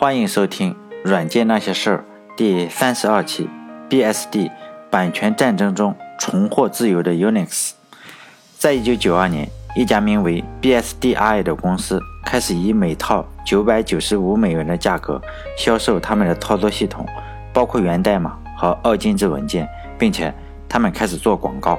[0.00, 2.04] 欢迎收听《软件那些事儿》
[2.36, 3.50] 第三十二期。
[3.90, 4.48] BSD
[4.92, 7.72] 版权战争中重获自由的 Unix。
[8.56, 15.20] 在一九九二年，一家名为 BSDI 的公司开始以每套九百九十五美元的价格
[15.56, 17.04] 销售他们的操作系统，
[17.52, 20.32] 包括源代码和二进制文件，并且
[20.68, 21.76] 他们开始做广告。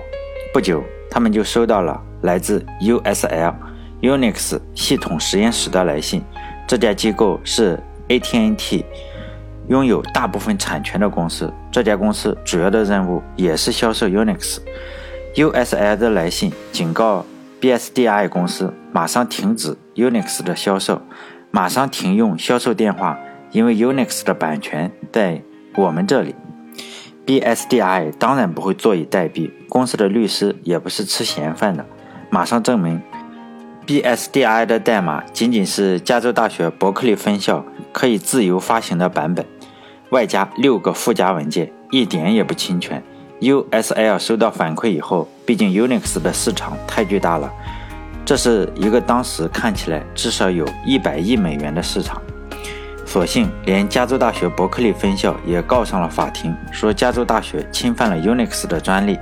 [0.53, 3.55] 不久，他们就收到了来自 USL
[4.01, 6.21] Unix 系统实验室的来信。
[6.67, 7.81] 这家机构是。
[8.09, 8.85] AT&T
[9.69, 14.57] 拥有大部分产权的公司，这家公司主要的任务也是销售 Unix。
[15.35, 17.23] USL 的来信警告
[17.61, 21.01] BSDI 公司马上停止 Unix 的销售，
[21.51, 23.19] 马上停用销售电话，
[23.51, 25.43] 因为 Unix 的版权在
[25.75, 26.33] 我们这里。
[27.27, 31.85] BSDI 当然不会坐以待毙，公司的律师也不是吃闲饭的，
[32.31, 32.99] 马上证明
[33.89, 37.65] BSDI 的代码仅仅是加州大学伯克利分校。
[37.91, 39.43] 可以自由发行的版本，
[40.11, 43.03] 外加六个附加文件，一点也不侵权。
[43.41, 47.51] USL 收到反馈以后，毕竟 Unix 的市场太巨大了，
[48.23, 52.21] 这是一个当时看起来至少有一百亿美元的市场。
[53.07, 59.17] 所幸，连加州大学伯克利分校也告上了法庭，说加州大学侵犯了 Unix 的专利。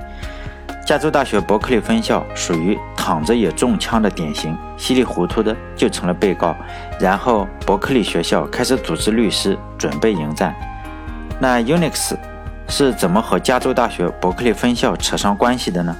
[0.88, 6.56] 加州大学伯克利分校属于躺着也中枪的典型，稀里糊涂的就成了被告。
[6.98, 10.54] 然后伯克利学校开始组织律师准备迎战。
[11.38, 12.16] 那 Unix
[12.70, 15.94] 是怎么和加州大学伯克利分校扯上关系的呢？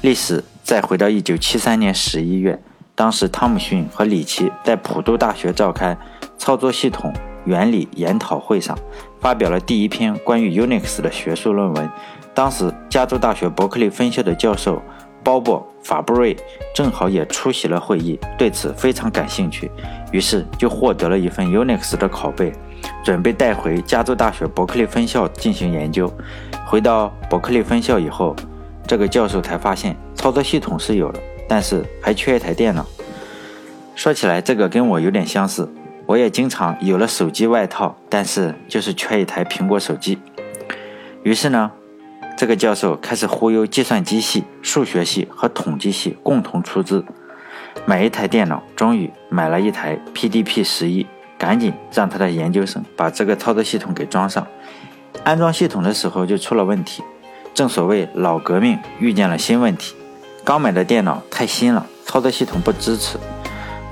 [0.00, 2.60] 历史再回到1973年11月，
[2.96, 5.96] 当时汤姆逊和里奇在普渡大学召开
[6.36, 7.14] 操作系统
[7.46, 8.76] 原理研讨会上，
[9.20, 11.90] 发表了第一篇关于 Unix 的学术论文。
[12.34, 14.82] 当时，加州大学伯克利分校的教授
[15.24, 16.36] 鲍勃·法布瑞
[16.74, 19.70] 正好也出席了会议，对此非常感兴趣，
[20.12, 22.52] 于是就获得了一份 Unix 的拷贝，
[23.02, 26.12] 准备带回加州大学伯克利分校进行研究。
[26.66, 28.36] 回到伯克利分校以后，
[28.86, 31.18] 这个教授才发现操作系统是有了，
[31.48, 32.84] 但是还缺一台电脑。
[33.94, 35.66] 说起来，这个跟我有点相似，
[36.06, 40.18] 我也经常有了手机外套，但是就是缺一台苹果手机。
[41.22, 41.70] 于是呢。
[42.38, 47.02] 这个教授开始忽悠计算机系、数学系和统计系共同出资
[47.86, 51.06] 买一台电脑，终于买了一台 PDP 十一，
[51.38, 54.46] 赶紧让他的研究生把这个操作系统给装上。
[55.24, 57.02] 安装系统的时候就出了问题，
[57.54, 59.94] 正所谓老革命遇见了新问题。
[60.44, 63.16] 刚买的电脑太新了，操作系统不支持。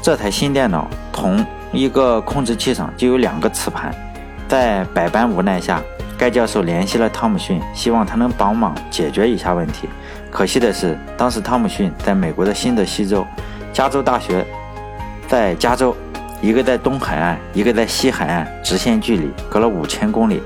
[0.02, 1.42] 这台新电脑同
[1.74, 3.92] 一个控制器上就有两个磁盘，
[4.48, 5.82] 在百般无奈下。
[6.16, 9.88] 该教授联系了汤姆逊，希望他能帮忙解决一下问题。
[10.30, 13.26] 可惜的是，当时汤姆逊在美国的新泽西州，
[13.72, 14.46] 加州大学
[15.26, 15.94] 在加州，
[16.40, 20.40] 一个在东海岸，一个在西海岸，直线距离隔了五千公里。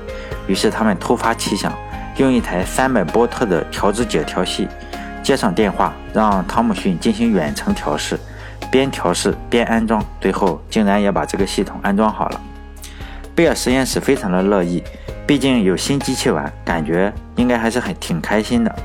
[0.47, 1.71] 于是他们突发奇想，
[2.17, 4.67] 用一台三百波特的调制解调器
[5.21, 8.19] 接上电话，让汤姆逊进行远程调试，
[8.71, 12.41] 边调试边安装，最后竟然也把这个系统安装好了。
[13.35, 14.83] 贝尔实验室非常的乐意。
[15.25, 18.75] 毕竟有新机器玩，感觉应该还是很挺开心的。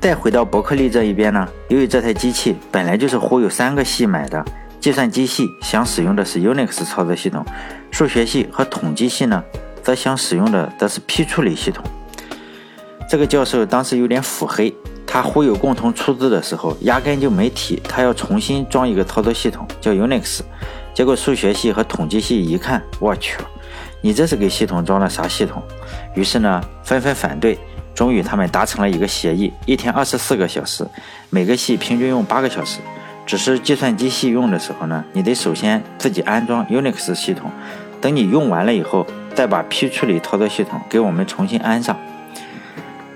[0.00, 4.44] 再回到伯克利这一边呢，由于这台机器本来就是忽悠三个系买的，
[4.80, 7.46] 计算机系想使用的是 Unix 操作系统，
[7.92, 9.40] 数学系和统计系呢
[9.84, 11.84] 则想使用的则是批处理系统。
[13.08, 14.74] 这个教授当时有点腹黑，
[15.10, 20.40] 他忽悠共同出资的时候，压根就没提他要重新装一个操作系统叫 Unix。
[20.92, 23.38] 结果数学系和统计系一看，我去。
[24.02, 25.62] 你这是给系统装了啥系统？
[26.14, 27.58] 于是呢，纷纷反对。
[27.94, 30.86] 终于，他们达成了一个协议：一天二十四个小时，
[31.30, 32.78] 每个系平均用八个小时。
[33.26, 37.50] 只是计算机系用的时候呢，你得首先自己安装 Unix 系统，
[38.00, 41.96] 等你用完了以后，再把批处理操作系统给我们重新安上。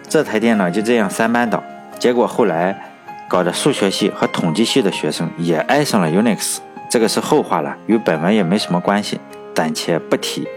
[0.09, 1.63] 这台电脑就这样三班倒。
[2.03, 2.91] 结果后来
[3.29, 6.59] 搞的数学系和统计系的学生也爱上了 Unix，
[6.91, 9.21] 这个是后话了，与本文也没什么关系，
[9.55, 10.49] 暂且不提。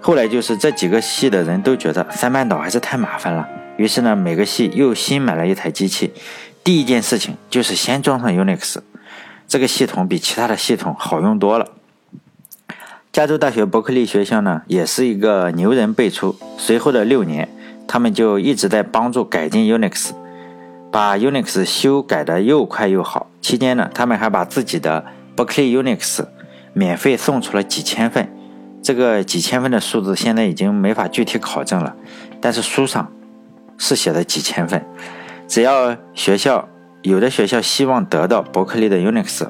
[0.00, 6.12] 后来就是这几个系的人都觉得三班倒还是太麻烦了，于是呢，每个系又新买了一台机器。
[6.64, 8.78] 第一件事情就是先装上 Unix，
[9.46, 11.68] 这个系统比其他的系统好用多了。
[13.12, 16.34] 加州大学伯克利学校呢，也是一个牛人辈出。
[16.58, 17.48] 随后的六年，
[17.86, 20.10] 他们就一直在帮助改进 Unix，
[20.96, 23.28] 把 Unix 修改的又快又好。
[23.42, 25.04] 期间呢，他们还把自己的
[25.34, 26.24] 伯克利 Unix
[26.72, 28.34] 免费送出了几千份。
[28.82, 31.94] 这个几千份的数字现在已经没法具体考证了，
[32.40, 33.12] 但是书上
[33.76, 34.82] 是写的几千份。
[35.46, 36.66] 只要学校
[37.02, 39.46] 有的学校希望得到伯克利的 Unix，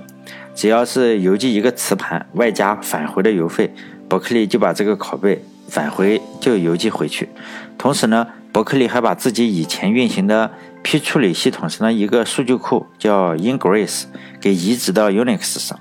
[0.52, 3.72] 只要是邮寄一个磁盘，外加返回的邮费，
[4.08, 7.28] 伯克利就把这个拷贝返回就邮寄回去。
[7.78, 8.26] 同时呢，
[8.56, 10.50] 伯克利还把自己以前运行的
[10.82, 14.04] 批处理系统上的一个数据库叫 Ingress
[14.40, 15.78] 给移植到 Unix 上。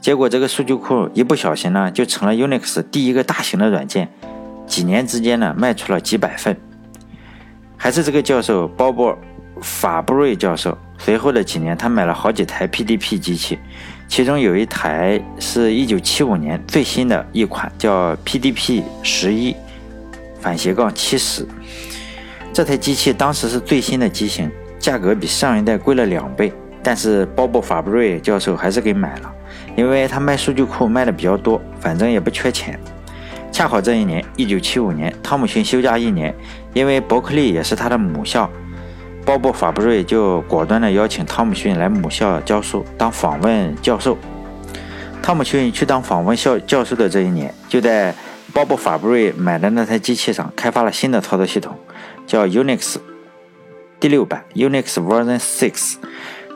[0.00, 4.08] 结果这个数据库一不小心呢，就成了 Unix 第一个大型的软件。
[4.66, 6.56] 几年之间呢，卖出了几百份。
[7.76, 9.12] 还是这个教授鲍勃·
[9.60, 10.78] 法布瑞教授。
[10.96, 13.58] 随后的几年，他买了好几台 PDP 机器，
[14.08, 19.54] 其中有一台是一九七五年最新的一款，叫 PDP 十一
[20.40, 21.46] 反斜杠七十。
[22.54, 24.48] 这台机器当时是最新的机型，
[24.78, 26.52] 价格比上一代贵了两倍。
[26.84, 29.34] 但是鲍勃·法布瑞教授还是给买了，
[29.74, 32.78] 因为他卖数据库卖的比较多，反正也不缺钱。
[33.50, 36.32] 恰好这一年，一九七五年，汤姆逊休假一年，
[36.74, 38.48] 因为伯克利也是他的母校，
[39.24, 44.16] 鲍勃·法布瑞就果断地邀请汤姆逊来母校教书，当访问教授。
[45.20, 48.14] 汤姆逊去当访问校教授的这一年，就在
[48.52, 51.74] 鲍勃·法布瑞买的那台机器上开发了新的操作系统，
[52.26, 52.96] 叫 Unix
[54.00, 55.96] 第六版 Unix Version Six。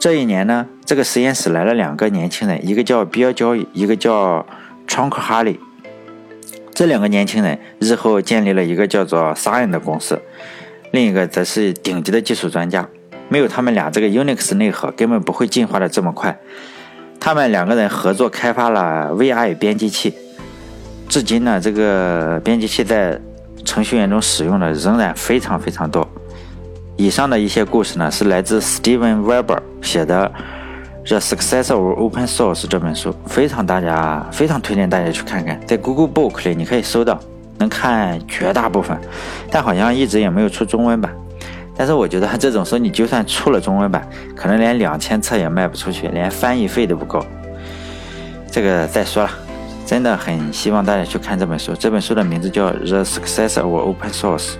[0.01, 4.47] 这一年呢，这个实验室来了两个年轻人，一个叫比尔·交易，一个叫
[4.87, 5.57] Trunk Harley。
[6.73, 10.23] 这两个年轻人日后建立了一个叫做 Sign 的公司，
[10.93, 12.89] 另一个则是顶级的技术专家。
[13.29, 16.39] 没有他们俩，这个 Unix 内核根本不会进化的这么快。
[17.19, 20.15] 他们两个人合作开发了 VI 编辑器，
[21.09, 23.21] 至今呢，这个编辑器在
[23.69, 26.09] 程序员中使用的仍然非常非常多。
[26.97, 30.33] 以上的一些故事呢，是来自 Steven Weber 写的。
[31.11, 37.19] 《The Success of Open Source》这本书非常大家非常推荐大家去看看，在 Google Book 里你可以搜到，
[37.57, 38.95] 能看绝大部分，
[39.51, 41.11] 但好像一直也没有出中文版。
[41.75, 44.07] 但是我觉得这种书你就算出了中文版，
[44.37, 47.25] 可能连两千册也卖不出去，连翻译费都不够。
[48.51, 49.31] 这个再说了，
[49.89, 51.73] 真的很希望大家去看这本书。
[51.75, 54.51] 这本书的名字叫《The Success of Open Source》，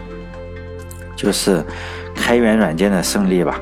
[1.15, 1.63] 就是
[2.15, 3.61] 开源软件的胜利吧。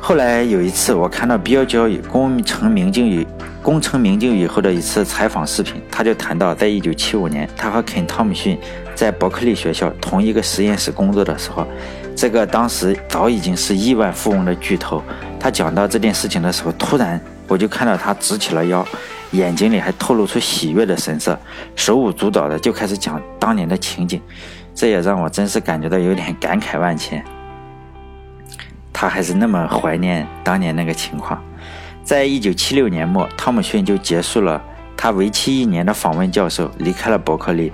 [0.00, 3.26] 后来有一次，我看到比尔交易功成名就以
[3.60, 8.58] 功成名就以后的一次采访视频，他就谈到，在一九七五年，他和肯汤姆逊
[8.94, 11.66] 在伯克利学校同一个实验室工作的时候，
[12.16, 15.02] 这个当时早已经是亿万富翁的巨头。
[15.38, 18.86] 他讲到这件事情的时候，突然我就看到他直起了腰，
[19.36, 21.38] 眼睛里还透露出喜悦的神色，
[21.74, 24.20] 手舞足蹈的就开始讲当年的情景，
[24.74, 27.22] 这也让我真是感觉到有点感慨万千。
[28.92, 31.42] 他还是那么怀念当年那个情况。
[32.02, 34.62] 在一九七六年末，汤姆逊就结束了
[34.96, 37.72] 他为期一年的访问教授，离开了伯克利。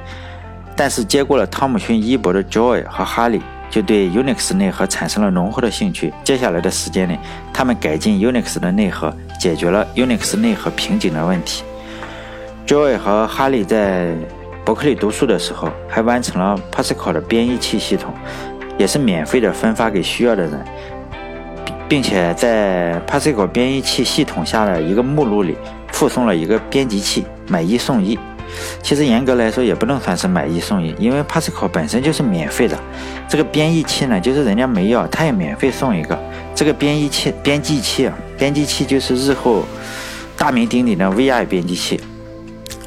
[0.74, 6.12] 但是接过了汤姆逊衣钵的 Joy 和哈利就对 Unix 内核产生了浓厚的兴趣。
[6.24, 7.18] 接下来的时间里，
[7.52, 11.64] 他们改进 Unix 的内核，解决了 Unix 内核瓶颈的问题。
[12.64, 14.14] Joy 和哈利在
[14.64, 18.14] 伯克利读书的时候，还完成了 Pascal 的编译器系统，
[18.78, 20.64] 也是免费的分发给需要的人。
[21.88, 25.56] 并且在 Pascal 编译器系统下的一个目录里
[25.90, 28.16] 附送了一个编辑器，买一送一。
[28.80, 32.78] 其实严格来说也不能算是买一送一，因为 Pascal 本身就是免费的。
[33.28, 36.16] 这个编译器呢，就是人家没要，他也免费送一个。
[36.62, 39.64] 这个编译器、编辑器啊，编辑器就是日后
[40.36, 42.00] 大名鼎鼎的 VI 编辑器。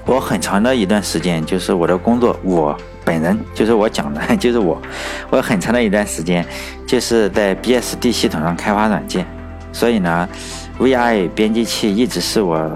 [0.06, 2.74] 我很长的一段时间，就是我的工作，我。
[3.04, 4.82] 本人就是我讲的， 就是我，
[5.30, 6.44] 我很长的一段时间
[6.88, 9.28] 就是在 BSD 系统上开发软件，
[9.74, 10.30] 所以呢
[10.80, 12.72] ，VI 编辑器一直是我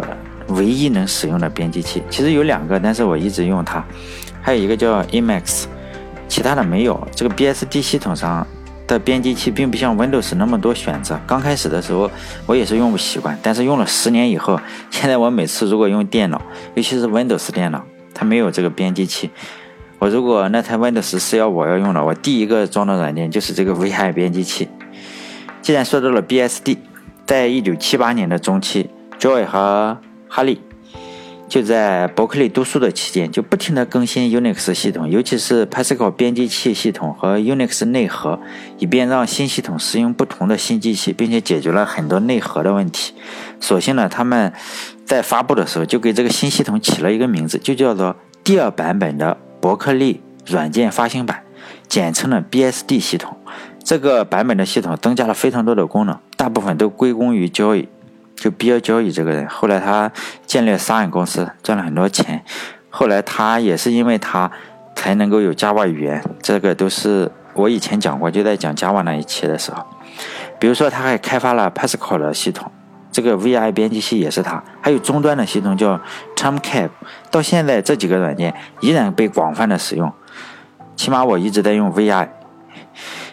[0.50, 2.04] 唯一能使用的编辑器。
[2.10, 3.82] 其实有两个，但是我一直用它，
[4.42, 5.64] 还有一个叫 Emacs，
[6.28, 7.08] 其他的没有。
[7.16, 8.46] 这个 BSD 系统上
[8.90, 11.20] 的编辑器并不像 Windows 那么多选择。
[11.28, 12.10] 刚开始的时候
[12.48, 16.42] 我也是用不习惯，但是用了十年以后，现在我每次如果用电脑，
[16.74, 19.30] 尤其是 Windows 电脑，它没有这个编辑器。
[20.00, 24.68] 我如果那台 Windows 是要我要用的，我第一个装的软件就是这个 VI 编辑器。
[25.62, 26.78] 既然说到了 BSD，
[27.28, 30.62] 在一九七八年的中期，Joy 和哈利
[31.50, 38.40] 就在伯克利读书的期间，就不停地更新 Unix 系统，尤其是 Pascal 编辑器系统和 Unix 内核，
[38.78, 43.14] 以便让新系统适应不同的新机器，并且解决了很多内核的问题。
[43.60, 44.54] 所幸呢，他们
[45.04, 49.36] 在发布的时候就给这个新系统起了一个名字，就叫做第二版本的。
[49.62, 51.44] 伯克利软件发行版，
[51.86, 53.36] 简称的 BSD 系统，
[53.84, 57.90] 这个版本的系统增加了非常多的功能，大部分都归功于交易，
[58.40, 59.48] 就比尔交易这个人。
[59.48, 60.12] 后来他
[60.46, 62.44] 建立了商业公司，赚了很多钱。
[62.90, 64.50] 后来他也是因为他
[64.96, 69.86] 才能够有 Java 语言，这个都是我以前讲过，就在讲 Java 那一期的时候。
[70.60, 72.72] 比如说，他还开发了 Pascal 的系统，
[73.12, 76.02] 这个 VI 编辑器也是他，还有终端的系统叫
[76.36, 76.90] Tomcat，
[77.32, 80.12] 到现在这几个软件依然被广泛的使用。
[80.96, 82.30] 起码我一直在用 VI。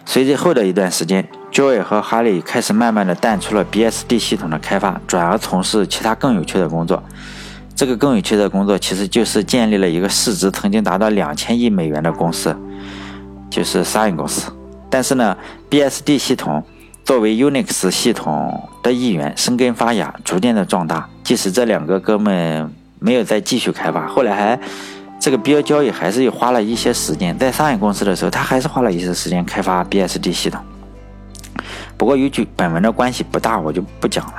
[0.05, 7.03] 随之后的一段时间，Joy 和哈利开始慢慢的淡出了 BSD 系统的开发，转而从事其他更有趣的工作。
[7.75, 12.55] 这个更有趣的工作其实就是建立了一个市值曾经达到两千亿美元的公司，
[13.49, 14.53] 就是 Sun 公司。
[14.91, 15.35] 但是呢
[15.71, 16.63] ，BSD 系统
[17.07, 21.09] 作为 Unix 系统的一员，生根发芽，逐渐的壮大。
[21.25, 24.61] 即使这两个哥们没有再继续开发，后来还。
[25.19, 30.61] 这个 Bill 交易还是花了一些时间，在商业公司的时候，他还是花了一些时间开发 BSD 系统。
[31.97, 34.35] 不过由于本文的关系不大，我就不讲了。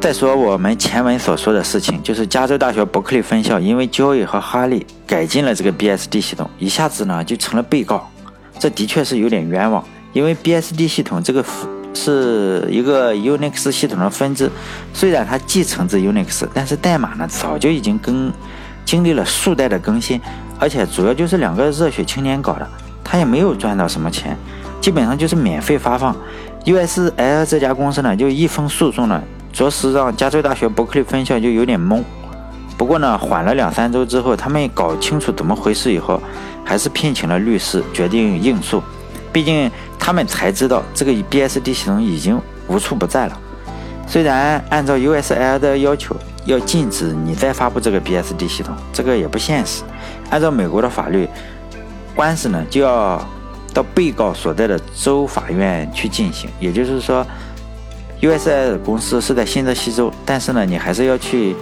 [0.00, 8.10] 再说我们前文所说的事情，就是加州大学伯克利分校因为交易和哈利改进了这个 BSD 系统，一下子呢就成了被告。
[8.58, 11.44] 这的确是有点冤枉，因为 BSD 系统这个
[11.94, 14.50] 是一个 Unix 系统的分支，
[14.92, 18.32] 虽然它继承自 Unix，但是代码呢早就已经跟。
[18.84, 20.20] 经历了数代的更新，
[20.58, 22.68] 而且主要就是两个热血青年搞的，
[23.04, 24.36] 他也没有赚到什么钱，
[24.82, 26.14] 基本上就是免费发放。
[26.66, 32.02] USL 这家公司呢，就一封诉讼呢，着实让加州大学伯克利分校就有点懵。
[32.76, 36.20] 不过呢，缓了两三周之后，他们搞清楚怎么回事以后，
[36.64, 38.82] 还是聘请了律师，决定应诉。
[39.32, 43.38] 毕竟他们才知道这个 BSD 系统已经无处不在了。
[44.06, 46.14] 虽然按照 USL 的要求。
[46.44, 49.84] 要禁止你再发布这个 BSD 系统，这个也不现实。
[50.28, 51.28] 按照美国的法律，
[52.16, 53.24] 官司呢就要
[53.72, 56.48] 到被告所在的州法院去进行。
[56.60, 57.26] 也就是说
[58.20, 61.56] ，USI 公司是在新泽西州，但是呢，你还是要去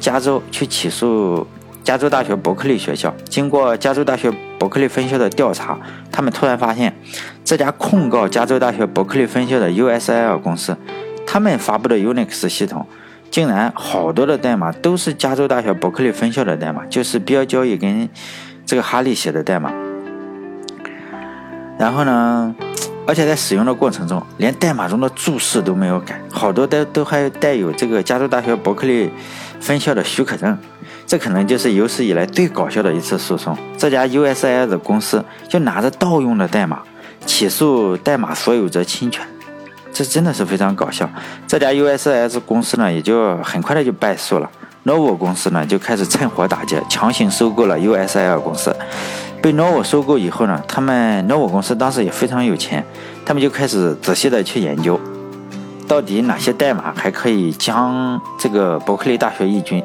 [0.00, 1.46] 加州去起诉
[1.82, 3.14] 加州大学伯克利学校。
[3.28, 5.78] 经过加州大学伯克利分校的调查，
[6.10, 6.94] 他们突然发现，
[7.44, 10.76] 这家控告加州大学伯克利分校的 USL 公司，
[11.26, 12.86] 他们发布的 Unix 系统。
[13.28, 18.08] 竟然好多的代码都是加州大学伯克利分校的代码，就是标交易跟
[18.64, 19.72] 这个哈利写的代码。
[21.78, 22.54] 然后呢，
[23.06, 29.10] 而且在使用的过程中，连代码中的注释都没有改，好多都都还带有这个加州大学伯克利
[29.60, 30.56] 分校的许可证。
[31.06, 33.56] 这可能就是有史以来最搞笑的一次诉讼。
[33.78, 36.82] 这家 USI 的公司就拿着盗用的代码
[37.24, 39.24] 起诉代码所有者侵权。
[39.92, 41.08] 这真的是非常搞笑。
[41.46, 44.50] 这家 USS 公司呢，也就很快的就败诉了。
[44.84, 48.74] Novo 公司呢，就开始趁火打劫，强行收购了 USL 公司。
[49.46, 52.84] 被 Novo 收购以后呢，他们 Novo 公司当时也非常有钱，
[53.24, 54.98] 他们就开始仔细的去研究，
[55.86, 59.80] 到底哪些代码还可以将这个伯克利大学一军。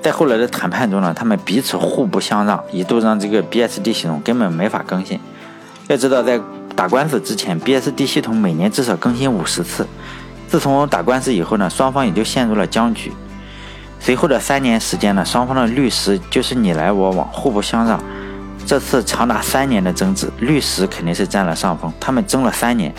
[0.00, 5.20] 在后来的谈判中呢，他们彼此互不相让，一度让这个 BSD 系统根本没法更新。
[5.88, 6.40] 要知道，在
[6.74, 9.86] 打官司之前，BSD 系统每年至少更新五十次。
[10.48, 13.12] 自从打官司以后呢，双方也就陷入了僵局。
[14.00, 18.02] 随后的三年时间呢，双方的律师就是你来我往，互不相让。
[18.66, 21.92] 这次长达三年的争执，律师肯定是占了上风。
[22.00, 22.94] 他们争了三年，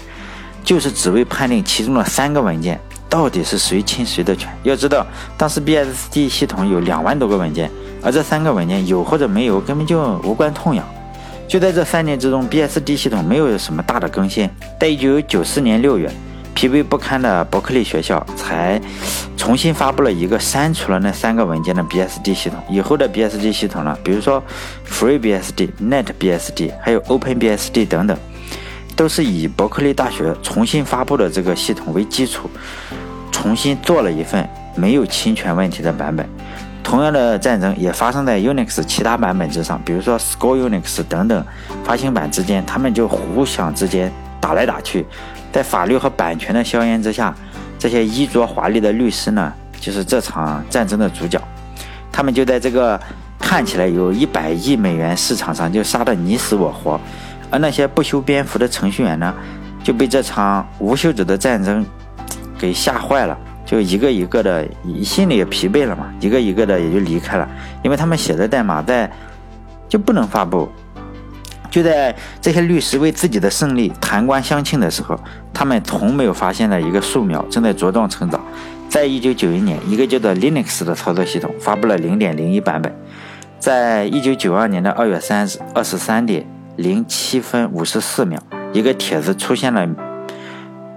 [0.63, 2.79] 就是只为判定其中的三个文件
[3.09, 4.51] 到底是谁侵谁的权。
[4.63, 5.05] 要知道，
[5.37, 10.85] 当时 BSD 系统有两万多个文件，而这三个文件有或者没有，根本就无关痛痒。
[11.47, 14.49] 就在这三年之中，BSD 系统没有什么大的更新。
[14.79, 16.11] 在一九九四年六月，
[16.53, 18.79] 疲惫不堪的伯克利学校才
[19.35, 22.57] 重新发布了一个删除了那三个文件的 BSD 系统。
[22.69, 24.41] 以后的 BSD 系统呢，比如说
[24.87, 28.17] FreeBSD、NetBSD，还有 OpenBSD 等等，
[28.95, 32.49] 都是以伯克利大学重新发布的这个系统为基础，
[33.31, 36.27] 重新做了一份没有侵权问题的版本。
[36.83, 41.45] 同样的战争也发生在 Unix 其他版本之上，比如说 Score Unix 等等
[41.83, 45.05] 发行版之间，他们就互相之间打来打去。
[45.53, 47.33] 在法律和版权的硝烟之下，
[47.77, 51.39] 这些衣着华丽的律师呢，就是这场战争的主角。
[52.11, 52.99] 他们就在这个
[53.39, 56.99] 看起来有一百亿美元市场上就杀得你死我活，
[57.51, 59.31] 而那些不修边幅的程序员呢，
[59.83, 61.85] 就被这场无休止的战争
[62.57, 63.37] 给吓坏了。
[63.65, 64.67] 就一个一个的，
[65.03, 67.47] 心里也疲惫了嘛，一个一个的也就离开了，
[67.83, 69.09] 因为他们写的代码在
[69.87, 70.67] 就不能发布。
[71.73, 75.19] 就在这些律师为自己的胜利弹冠相庆的时候，
[75.51, 78.39] 他们从没有发现的一个树苗正在茁壮成长。
[78.87, 82.95] 在一九九一年，一个叫做 Linux 的操作系统发布了零点零一版本。
[83.57, 88.39] 在一九九二年的二月三日二十三点零七分五十四秒，
[88.71, 89.89] 一个帖子出现了。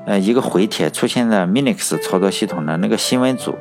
[0.05, 3.57] 呃，一个回帖出现在 Minix 操作系统的那个新闻组，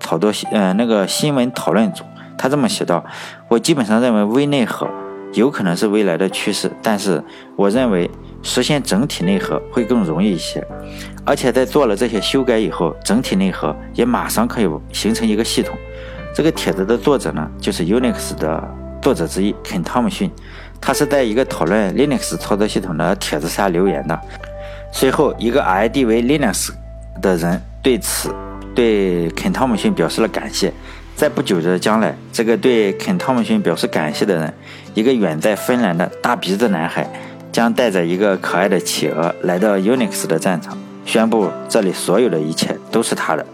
[0.00, 2.02] 操作呃那个新闻讨论组，
[2.36, 3.04] 他这么写道：
[3.46, 4.90] 我基本上认为微内核
[5.34, 7.22] 有可能是未来的趋势，但是
[7.56, 8.10] 我认为
[8.42, 10.64] 实现整体内核会更容易一些。
[11.24, 15.76] 而且在做了这些修改以后，整体内核也马上可以形成一个系统。
[16.34, 18.62] 这个帖子的作者呢，就是 Unix 的
[19.02, 20.30] 作者之一肯·汤姆逊，
[20.80, 24.20] 他是在一个讨论 Linux 操作系统的帖子下留言的。
[24.92, 26.70] 随后，一个 ID 为 Linux
[27.20, 28.34] 的人对此
[28.74, 30.72] 对肯·汤姆逊表示了感谢。
[31.16, 34.52] 在不久的将来，这个对肯·汤姆逊表示感谢的人，
[34.94, 37.08] 一个远在芬兰的大鼻子男孩，
[37.52, 40.76] 将带着一个可爱的企鹅来到 Unix 的战场。
[41.06, 43.46] 宣布这里所有的一切都是他的。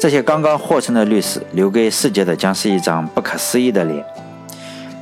[0.00, 4.04] 这些刚刚获胜的律师留给世界的将是一张不可思议的脸。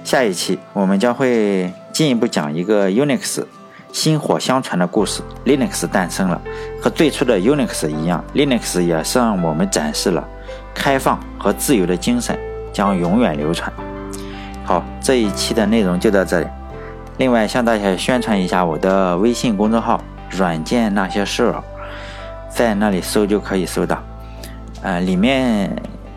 [0.02, 3.42] 下一期我们将会进一步讲一个 Unix
[3.92, 5.23] 薪火相传的故事。
[5.44, 6.40] Linux 诞生了，
[6.80, 10.26] 和最初的 Unix 一样，Linux 也向我们展示了
[10.75, 12.38] 开放和自由的精神
[12.73, 13.73] 将永远流传。
[14.64, 16.47] 好，这一期的内容就到这里。
[17.19, 20.02] 另外向大家宣传一下我的微信公众号。
[20.31, 21.62] 软件那些事儿，
[22.49, 24.02] 在那里搜就可以搜到。
[24.83, 25.71] 呃，里面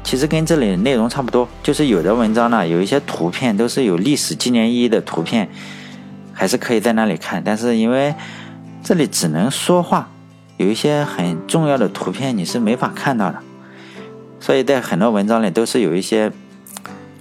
[0.04, 5.48] 其实跟这里内容差不多，就是有的文章呢，有一些图片都是有历史纪念意义的图片，
[6.34, 7.44] 还是可以在那里看。
[7.46, 8.16] 但是因为
[8.82, 10.10] 这里只能说话，
[10.56, 13.38] 有一些很重要的图片你是没法看到的，
[14.40, 16.32] 所以在很多文章里都是有一些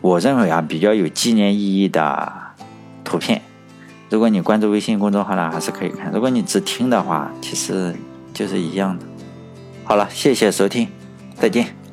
[0.01, 2.33] 我认为啊比较有纪念意义的
[3.05, 3.43] 图片。
[4.09, 7.95] 如果你关注微信公众号呢，还是可以看；如果你只听的话，其实
[8.33, 9.05] 就是一样的。
[9.83, 10.89] 好了，谢谢收听，
[11.39, 11.86] 再见。